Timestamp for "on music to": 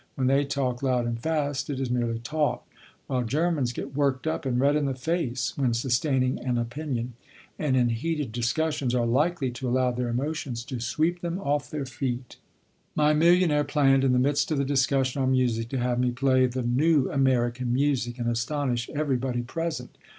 15.21-15.77